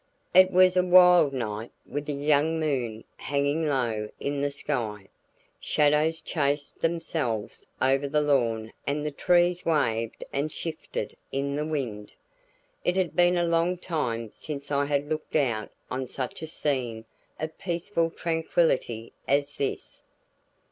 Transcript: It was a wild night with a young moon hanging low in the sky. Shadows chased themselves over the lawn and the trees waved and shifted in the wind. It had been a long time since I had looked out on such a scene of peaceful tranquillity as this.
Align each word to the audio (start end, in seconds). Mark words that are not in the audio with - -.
It 0.33 0.49
was 0.49 0.75
a 0.75 0.81
wild 0.83 1.31
night 1.31 1.71
with 1.85 2.09
a 2.09 2.13
young 2.13 2.59
moon 2.59 3.03
hanging 3.17 3.67
low 3.67 4.09
in 4.19 4.41
the 4.41 4.49
sky. 4.49 5.09
Shadows 5.59 6.21
chased 6.21 6.81
themselves 6.81 7.67
over 7.79 8.07
the 8.07 8.21
lawn 8.21 8.73
and 8.87 9.05
the 9.05 9.11
trees 9.11 9.63
waved 9.63 10.23
and 10.33 10.51
shifted 10.51 11.15
in 11.31 11.55
the 11.55 11.67
wind. 11.67 12.13
It 12.83 12.95
had 12.95 13.15
been 13.15 13.37
a 13.37 13.45
long 13.45 13.77
time 13.77 14.31
since 14.31 14.71
I 14.71 14.85
had 14.85 15.07
looked 15.07 15.35
out 15.35 15.69
on 15.91 16.07
such 16.07 16.41
a 16.41 16.47
scene 16.47 17.05
of 17.39 17.55
peaceful 17.59 18.09
tranquillity 18.09 19.13
as 19.27 19.55
this. 19.57 20.01